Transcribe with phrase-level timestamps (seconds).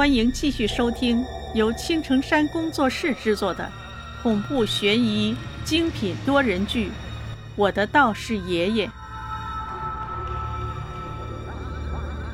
[0.00, 1.22] 欢迎继续收听
[1.52, 3.70] 由青城山工作室制作的
[4.22, 6.88] 恐怖悬疑精品多人剧
[7.54, 8.86] 《我的道士爷爷》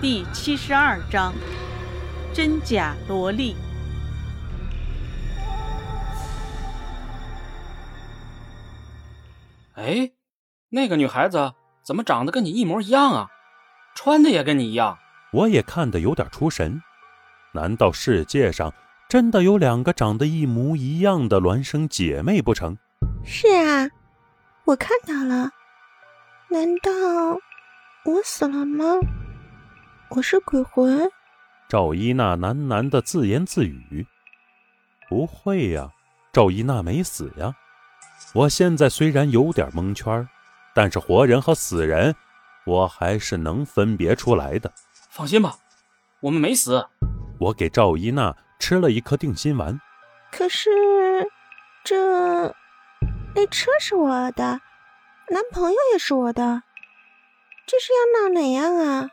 [0.00, 1.32] 第七十二章：
[2.34, 3.54] 真假萝莉。
[9.74, 10.10] 哎，
[10.68, 11.52] 那个女孩子
[11.84, 13.28] 怎么长得跟你一模一样啊？
[13.94, 14.98] 穿的也跟你一样。
[15.32, 16.82] 我也看得有点出神。
[17.54, 18.72] 难道世界上
[19.08, 22.78] 真的有两个长得一模一样的孪生姐妹不成？
[23.24, 23.88] 是啊，
[24.64, 25.50] 我看到了。
[26.48, 26.90] 难道
[28.04, 28.84] 我死了吗？
[30.08, 31.10] 我是鬼魂？
[31.68, 34.06] 赵一娜喃喃的自言自语
[35.08, 35.90] ：“不会呀，
[36.32, 37.54] 赵一娜没死呀。
[38.32, 40.26] 我现在虽然有点蒙圈，
[40.74, 42.14] 但是活人和死人，
[42.64, 44.72] 我还是能分别出来的。
[45.10, 45.56] 放心吧，
[46.20, 46.86] 我们没死。”
[47.42, 49.80] 我给赵一娜吃了一颗定心丸。
[50.30, 50.70] 可是，
[51.82, 52.54] 这
[53.34, 54.60] 那车是我的，
[55.28, 56.62] 男朋友也是我的，
[57.66, 59.10] 这是要闹哪样啊？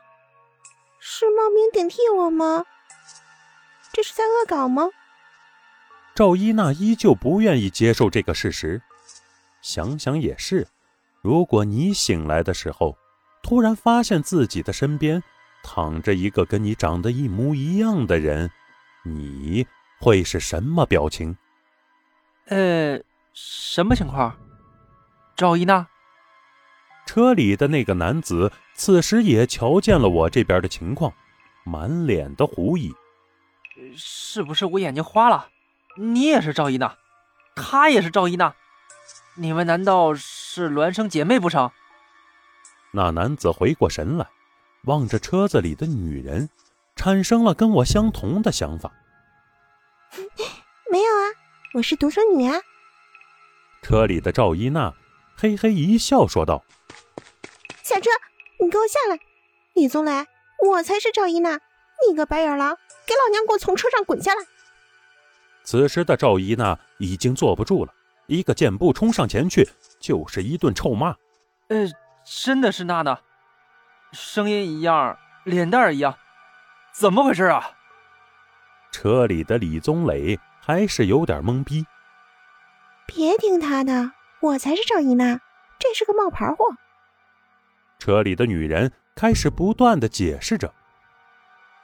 [1.00, 2.64] 是冒名顶替我吗？
[3.92, 4.90] 这是在恶搞吗？
[6.14, 8.80] 赵一娜依旧不愿意接受这个事实。
[9.60, 10.68] 想想也是，
[11.20, 12.96] 如果你醒来的时候，
[13.42, 15.20] 突然发现自己的身边……
[15.62, 18.50] 躺着一个跟你长得一模一样的人，
[19.04, 19.66] 你
[20.00, 21.36] 会是什么表情？
[22.46, 23.00] 呃，
[23.32, 24.36] 什么情况？
[25.36, 25.86] 赵一娜，
[27.06, 31.12] 车里的那个男子此时也瞧见了我这边的情况，
[31.64, 32.94] 满脸的狐疑。
[33.96, 35.48] 是不是我眼睛花了？
[35.96, 36.96] 你也是赵一娜，
[37.54, 38.54] 她也是赵一娜，
[39.36, 41.70] 你们难道是孪生姐妹不成？
[42.92, 44.26] 那男子回过神来。
[44.84, 46.48] 望着车子里的女人，
[46.96, 48.92] 产生了跟我相同的想法。
[50.90, 51.24] 没有啊，
[51.74, 52.60] 我是独生女啊。
[53.82, 54.94] 车里的赵一娜
[55.36, 56.64] 嘿嘿一笑，说道
[57.82, 58.10] ：“下车，
[58.58, 59.18] 你给我下来！
[59.74, 60.26] 李宗来，
[60.66, 61.60] 我才是赵一娜，
[62.08, 62.76] 你个白眼狼，
[63.06, 64.40] 给老娘给我从车上滚下来！”
[65.62, 67.94] 此时的赵一娜已经坐不住了，
[68.26, 69.68] 一个箭步冲上前去，
[70.00, 71.14] 就是一顿臭骂
[71.68, 71.86] ：“呃，
[72.24, 73.20] 真的是娜娜。”
[74.12, 76.16] 声音一样，脸蛋一样，
[76.92, 77.72] 怎么回事啊？
[78.90, 81.86] 车里的李宗磊还是有点懵逼。
[83.06, 85.40] 别听他的，我才是赵姨妈，
[85.78, 86.64] 这是个冒牌货。
[87.98, 90.74] 车里的女人开始不断的解释着。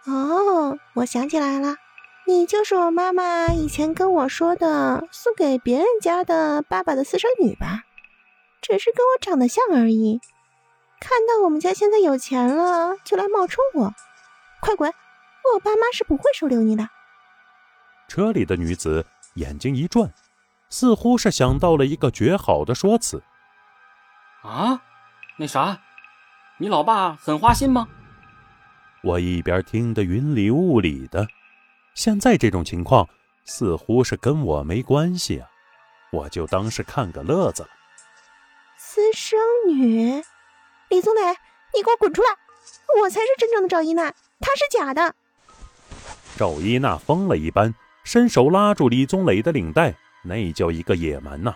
[0.06, 1.76] 哦，我想起来了，
[2.26, 7.84] 你就是我妈妈以前跟我说的送给别人家的爸爸的私生女吧？
[8.62, 10.20] 只是跟我长得像而已。
[10.98, 13.92] 看到我们家现在有钱了，就来冒充我，
[14.60, 14.92] 快滚！
[15.54, 16.88] 我爸妈是不会收留你的。
[18.08, 20.12] 车里的女子眼睛一转，
[20.70, 23.22] 似乎是想到了一个绝好的说辞。
[24.42, 24.82] 啊，
[25.38, 25.80] 那啥，
[26.58, 27.88] 你老爸很花心吗？
[29.02, 31.28] 我一边听得云里雾里的，
[31.94, 33.08] 现在这种情况
[33.44, 35.48] 似乎是跟我没关系啊，
[36.10, 37.68] 我就当是看个乐子了。
[38.76, 40.24] 私生女。
[40.88, 41.22] 李宗磊，
[41.74, 42.28] 你给我滚出来！
[43.00, 44.10] 我才是真正的赵一娜，
[44.40, 45.14] 她是假的。
[46.36, 47.74] 赵一娜疯了一般，
[48.04, 51.54] 伸手拉住李宗磊的领带，那叫一个野蛮呐！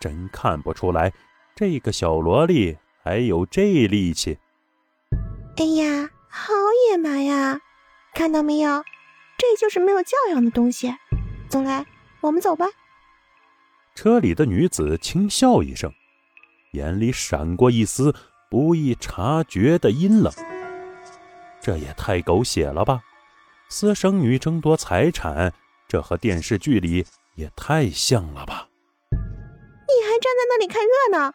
[0.00, 1.12] 真看不出来，
[1.54, 4.38] 这个小萝莉还有这力气。
[5.56, 6.52] 哎呀，好
[6.88, 7.60] 野蛮呀！
[8.14, 8.82] 看到没有，
[9.38, 10.92] 这就是没有教养的东西。
[11.48, 11.86] 宗磊，
[12.20, 12.66] 我们走吧。
[13.94, 15.92] 车里的女子轻笑一声，
[16.72, 18.14] 眼里闪过一丝。
[18.50, 20.32] 不易察觉的阴冷，
[21.60, 23.00] 这也太狗血了吧！
[23.68, 25.52] 私生女争夺财产，
[25.86, 27.06] 这和电视剧里
[27.36, 28.66] 也太像了吧！
[29.12, 31.32] 你还站在那里看热闹，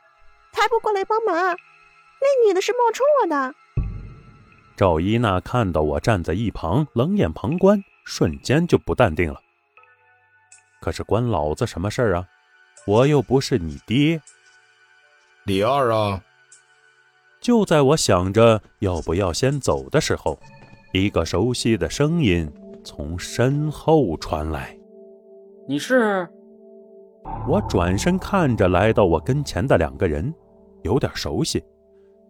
[0.54, 1.34] 还不过来帮忙？
[1.38, 3.56] 那女的是冒充我的。
[4.76, 9.40] 赵一娜看到我站在一旁冷眼旁观，瞬间就不淡定了。
[10.82, 12.28] 可是关老子什么事儿啊？
[12.86, 14.22] 我又不是你爹。
[15.46, 16.22] 李二啊！
[17.46, 20.36] 就在我想着要不要先走的时候，
[20.94, 22.52] 一个熟悉的声音
[22.84, 24.76] 从身后传来
[25.70, 26.28] ：“你是？”
[27.48, 30.34] 我转身看着来到我跟前的两个人，
[30.82, 31.64] 有点熟悉，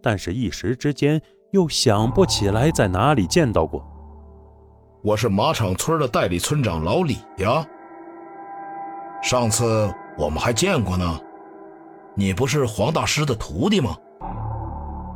[0.02, 1.18] 但是一时之间
[1.50, 3.82] 又想不起来在哪里见到过。
[5.02, 7.66] 我是马场村的代理村长老李呀，
[9.22, 11.18] 上次我们还见过呢。
[12.14, 13.96] 你不是黄大师的徒弟吗？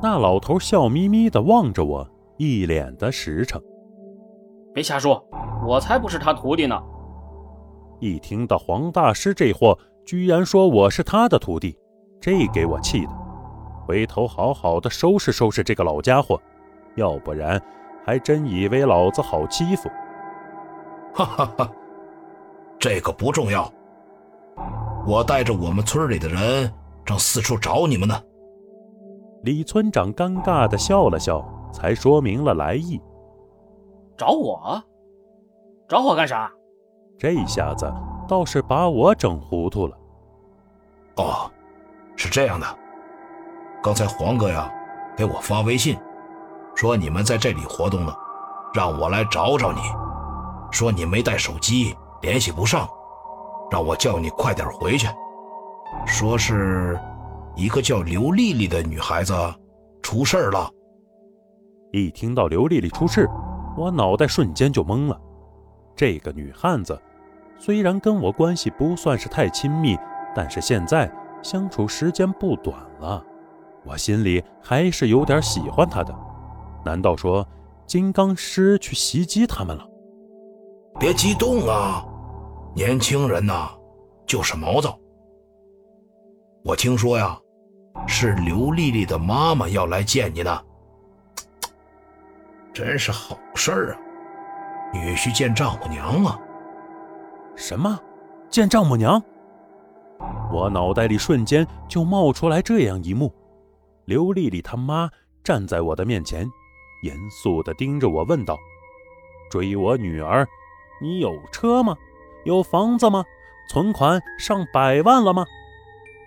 [0.02, 2.08] 那老头笑眯眯地望着我，
[2.38, 3.60] 一脸的实诚。
[4.72, 5.22] 别瞎说，
[5.66, 6.80] 我才不是他徒弟呢。
[7.98, 11.78] 一听到黄大师这货居然说我是他的徒弟，
[12.18, 13.12] 这给我气的，
[13.86, 16.40] 回头好好的收拾收拾这个老家伙，
[16.94, 17.60] 要不然
[18.06, 19.90] 还真以为老子好欺负。
[21.12, 21.70] 哈哈哈，
[22.78, 23.70] 这个不重要。
[25.06, 26.72] 我带着我们村里的人
[27.04, 28.18] 正四处找你们呢。
[29.42, 33.00] 李村长尴尬的笑了笑，才说明了来意。
[34.16, 34.82] 找我？
[35.88, 36.50] 找我干啥？
[37.18, 37.92] 这下子
[38.28, 39.96] 倒是把我整糊涂了。
[41.16, 41.50] 哦，
[42.16, 42.66] 是这样的，
[43.82, 44.70] 刚才黄哥呀
[45.16, 45.98] 给我发微信，
[46.74, 48.14] 说你们在这里活动呢，
[48.74, 49.80] 让我来找找你，
[50.70, 52.88] 说你没带手机，联系不上。
[53.70, 55.06] 让我叫你快点回去。
[56.04, 56.98] 说是
[57.60, 59.34] 一个叫刘丽丽的女孩子
[60.00, 60.66] 出事了。
[61.92, 63.28] 一听到刘丽丽出事，
[63.76, 65.20] 我脑袋瞬间就懵了。
[65.94, 66.98] 这个女汉子
[67.58, 69.94] 虽然跟我关系不算是太亲密，
[70.34, 71.12] 但是现在
[71.42, 73.22] 相处时间不短了，
[73.84, 76.18] 我心里还是有点喜欢她的。
[76.82, 77.46] 难道说
[77.86, 79.86] 金刚师去袭击他们了？
[80.98, 82.06] 别激动啊！
[82.74, 83.68] 年轻人呐，
[84.26, 84.98] 就是毛躁。
[86.64, 87.38] 我听说呀，
[88.06, 90.62] 是刘丽丽的妈妈要来见你呢，
[92.72, 93.98] 真是好事儿啊！
[94.92, 96.38] 女婿见丈母娘啊？
[97.56, 97.98] 什么？
[98.48, 99.22] 见丈母娘？
[100.52, 103.32] 我脑袋里瞬间就冒出来这样一幕：
[104.04, 105.08] 刘丽丽他妈
[105.44, 106.48] 站在我的面前，
[107.02, 108.58] 严肃地盯着我问道
[109.50, 110.46] ：“追我女儿，
[111.00, 111.96] 你有车吗？”
[112.44, 113.24] 有房子吗？
[113.68, 115.44] 存款上百万了吗？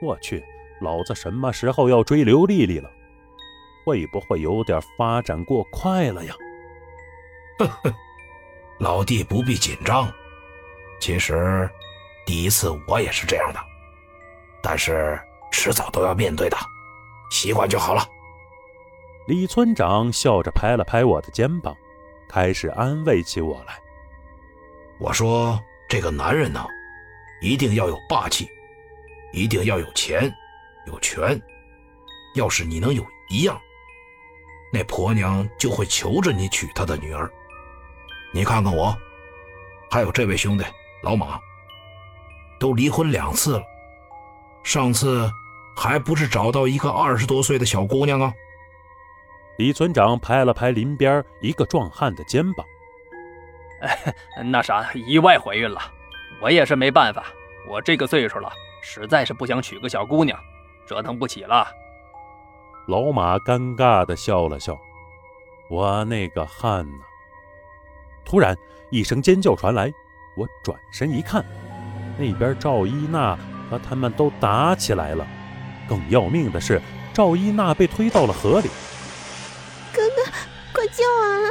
[0.01, 0.44] 我去，
[0.83, 2.91] 老子什么时候要追刘丽丽了？
[3.85, 6.35] 会不会有点发展过快了呀？
[7.57, 7.94] 呵呵，
[8.80, 10.12] 老弟不必紧张。
[11.00, 11.69] 其实，
[12.25, 13.59] 第一次我也是这样的，
[14.62, 15.19] 但是
[15.51, 16.57] 迟早都要面对的，
[17.31, 18.06] 习惯就好了。
[19.27, 21.75] 李村长笑着拍了拍我的肩膀，
[22.30, 23.80] 开始安慰起我来。
[25.00, 25.59] 我说。
[25.89, 26.65] 这个男人呢，
[27.39, 28.50] 一定要有霸气，
[29.31, 30.33] 一定要有钱，
[30.85, 31.41] 有权。
[32.35, 33.59] 要是你能有一样，
[34.71, 37.31] 那婆娘就会求着你娶她的女儿。
[38.33, 38.97] 你看看我，
[39.91, 40.65] 还有这位兄弟
[41.03, 41.39] 老马，
[42.59, 43.63] 都离婚两次了，
[44.63, 45.30] 上次
[45.77, 48.33] 还不是找到一个二十多岁的小姑娘啊？
[49.59, 52.65] 李村长拍了拍林边一个壮汉的肩膀。
[54.45, 55.80] 那啥，意外怀孕了，
[56.41, 57.25] 我也是没办法。
[57.69, 58.51] 我这个岁数了，
[58.81, 60.39] 实在是不想娶个小姑娘，
[60.88, 61.68] 折腾不起了。
[62.88, 64.77] 老马尴尬地笑了笑。
[65.69, 67.03] 我那个汗呐！
[68.25, 68.56] 突然
[68.91, 69.91] 一声尖叫传来，
[70.38, 71.44] 我转身一看，
[72.18, 73.38] 那边赵一娜
[73.69, 75.25] 和他们都打起来了。
[75.88, 76.81] 更要命的是，
[77.13, 78.69] 赵一娜被推到了河里。
[79.94, 80.31] 哥哥，
[80.74, 81.50] 快救啊！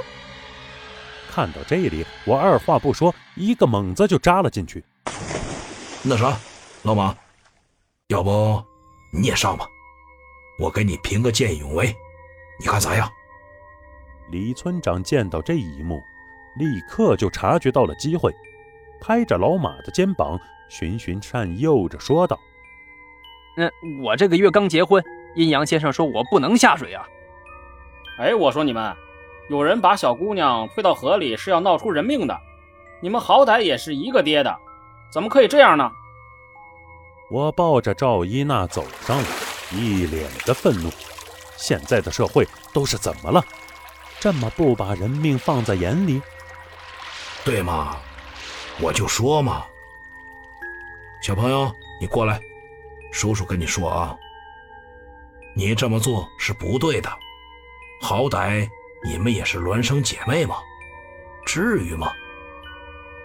[1.30, 4.84] 看到这里，我二话不说，一个猛子就扎了进去。
[6.02, 6.36] 那啥，
[6.82, 7.16] 老马，
[8.08, 8.62] 要不
[9.14, 9.68] 你也上吧，
[10.58, 11.94] 我给你评个见义勇为，
[12.58, 13.06] 你看咋样？
[14.30, 16.02] 李村长见到这一幕，
[16.56, 18.34] 立刻就察觉到了机会，
[19.02, 22.40] 拍着老马的肩膀，循循善诱着说道
[23.58, 23.70] ：“嗯，
[24.02, 27.06] 我这个月刚结婚，阴阳先生说我不能下水啊。
[28.18, 28.96] 哎，我说你们。”
[29.50, 32.40] 有人把小姑娘推到河里是要闹出人命的，
[33.02, 34.56] 你们好歹也是一个爹的，
[35.12, 35.90] 怎么可以这样呢？
[37.32, 39.24] 我抱着赵一娜走上来，
[39.72, 40.90] 一脸的愤怒。
[41.56, 43.42] 现在的社会都是怎么了？
[44.20, 46.20] 这么不把人命放在眼里？
[47.42, 47.96] 对嘛，
[48.82, 49.64] 我就说嘛。
[51.22, 52.38] 小朋友，你过来，
[53.10, 54.14] 叔叔跟你说啊，
[55.54, 57.10] 你这么做是不对的，
[58.02, 58.68] 好歹。
[59.02, 60.56] 你们也是孪生姐妹嘛？
[61.46, 62.12] 至于吗？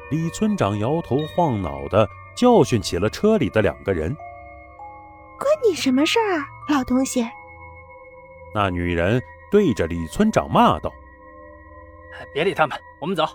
[0.09, 2.07] 李村长摇头晃脑的
[2.37, 4.15] 教训起了车里的两个人。
[5.37, 7.27] 关你什么事儿啊，老东西！
[8.53, 10.93] 那女人对着李村长骂道
[12.33, 13.25] ：“别理他们，我们走。”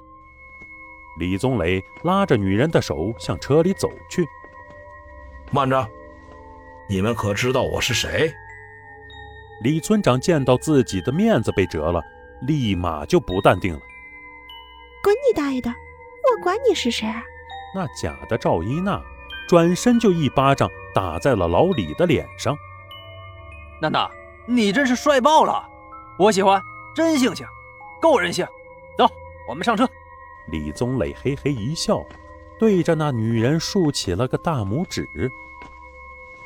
[1.18, 4.26] 李宗磊拉着女人的手向车里走去。
[5.50, 5.86] 慢着，
[6.88, 8.32] 你们可知道我是谁？
[9.62, 12.02] 李村长见到自己的面子被折了。
[12.44, 13.80] 立马就不淡定了。
[15.00, 15.70] 滚你大爷的！
[15.70, 17.06] 我管你是谁？
[17.74, 19.02] 那假的赵一娜
[19.48, 22.56] 转身就一巴掌打在了老李的脸上。
[23.80, 24.10] 娜娜，
[24.46, 25.68] 你真是帅爆了！
[26.18, 26.62] 我喜欢，
[26.94, 27.46] 真性情，
[28.00, 28.46] 够人性。
[28.96, 29.06] 走，
[29.48, 29.88] 我们上车。
[30.48, 32.04] 李宗磊嘿嘿一笑，
[32.58, 35.08] 对着那女人竖起了个大拇指。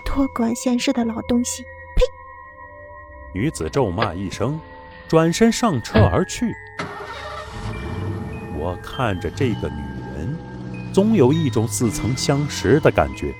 [0.04, 1.62] 多管闲事的老东西！
[1.96, 2.04] 呸！
[3.34, 4.58] 女子咒骂一声，
[5.08, 6.54] 转身上车而去。
[8.56, 9.95] 我看着这个女人，
[10.96, 13.34] 总有一种似曾相识的感觉。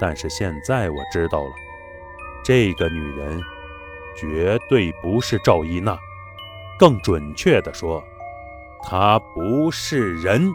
[0.00, 1.52] 但是现在我知道了，
[2.42, 3.38] 这个女人
[4.16, 5.98] 绝对不是赵一娜，
[6.78, 8.02] 更准确的说，
[8.82, 10.50] 她不是人。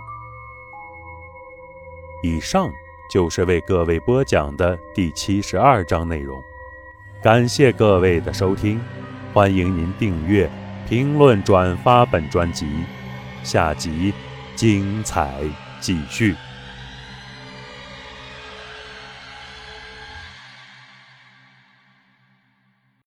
[2.24, 2.68] 以上
[3.12, 6.42] 就是为各位播讲的第七十二章内容，
[7.22, 8.82] 感谢各位的收听，
[9.36, 10.50] 欢迎您订阅、
[10.90, 12.66] 评论、转发本专辑，
[13.44, 14.12] 下集
[14.56, 15.32] 精彩
[15.80, 16.36] 继续。